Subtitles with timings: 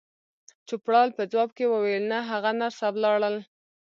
[0.67, 3.35] چوپړوال په ځواب کې وویل: نه، هغه نرسه ولاړل.